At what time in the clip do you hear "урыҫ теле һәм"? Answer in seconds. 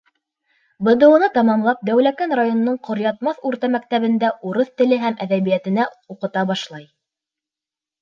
4.51-5.23